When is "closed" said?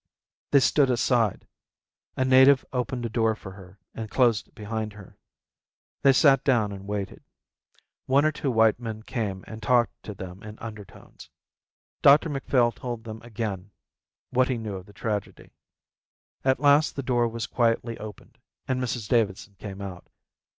4.09-4.47